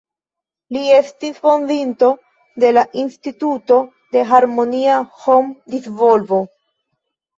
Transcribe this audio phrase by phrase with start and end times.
[0.75, 2.09] Li estis fondinto
[2.63, 3.77] de la Instituto
[4.17, 6.45] de Harmonia Hom-Disvolvo.